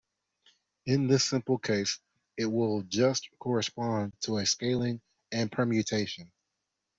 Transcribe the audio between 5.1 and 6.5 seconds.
and a permutation.